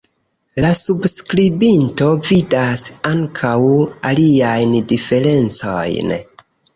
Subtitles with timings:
[0.63, 3.57] La subskribinto vidas ankaŭ
[4.13, 6.11] aliajn diferencojn.